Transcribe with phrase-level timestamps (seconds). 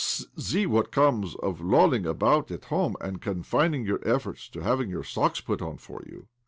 [0.49, 5.05] "See what comes of lolling about at home and confining your efforts to having your^
[5.05, 6.27] socks put on for you."